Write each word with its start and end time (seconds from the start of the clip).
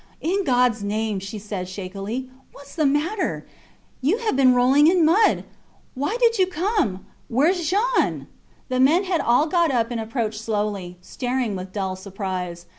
In 0.19 0.43
Gods 0.45 0.81
name, 0.81 1.19
she 1.19 1.37
said, 1.37 1.69
shakily, 1.69 2.27
whats 2.55 2.73
the 2.73 2.87
matter? 2.87 3.45
You 4.01 4.17
have 4.17 4.35
been 4.35 4.55
rolling 4.55 4.87
in 4.87 5.05
mud.... 5.05 5.43
Why 5.93 6.17
did 6.19 6.39
you 6.39 6.47
come?... 6.47 7.05
Wheres 7.29 7.69
Jean? 7.69 8.25
The 8.69 8.79
men 8.79 9.03
had 9.03 9.21
all 9.21 9.45
got 9.45 9.69
up 9.69 9.91
and 9.91 10.01
approached 10.01 10.41
slowly, 10.41 10.97
staring 11.01 11.55
with 11.55 11.71
dull 11.71 11.95
surprise. 11.95 12.65